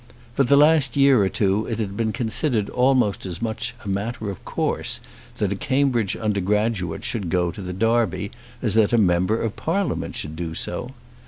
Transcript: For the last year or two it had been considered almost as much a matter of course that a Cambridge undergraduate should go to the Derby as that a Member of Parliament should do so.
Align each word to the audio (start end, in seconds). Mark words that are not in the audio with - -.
For 0.33 0.43
the 0.43 0.57
last 0.57 0.97
year 0.97 1.21
or 1.21 1.29
two 1.29 1.67
it 1.67 1.77
had 1.77 1.95
been 1.95 2.11
considered 2.11 2.71
almost 2.71 3.23
as 3.23 3.39
much 3.39 3.75
a 3.85 3.87
matter 3.87 4.31
of 4.31 4.43
course 4.43 4.99
that 5.37 5.51
a 5.51 5.55
Cambridge 5.55 6.15
undergraduate 6.15 7.03
should 7.03 7.29
go 7.29 7.51
to 7.51 7.61
the 7.61 7.71
Derby 7.71 8.31
as 8.63 8.73
that 8.73 8.93
a 8.93 8.97
Member 8.97 9.39
of 9.39 9.55
Parliament 9.55 10.15
should 10.15 10.35
do 10.35 10.55
so. 10.55 10.89